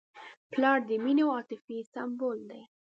پلار 0.51 0.79
د 0.89 0.91
مینې 1.03 1.23
او 1.25 1.29
عاطفې 1.35 1.77
سمبول 1.93 2.39
دی. 2.49 2.61